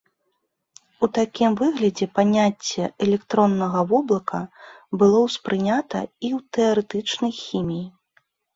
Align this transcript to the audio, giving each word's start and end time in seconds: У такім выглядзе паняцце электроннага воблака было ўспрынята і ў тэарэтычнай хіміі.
У 1.07 1.09
такім 1.17 1.51
выглядзе 1.59 2.07
паняцце 2.19 2.87
электроннага 3.05 3.79
воблака 3.93 4.41
было 5.03 5.17
ўспрынята 5.29 5.99
і 6.25 6.27
ў 6.37 6.39
тэарэтычнай 6.59 7.31
хіміі. 7.45 7.87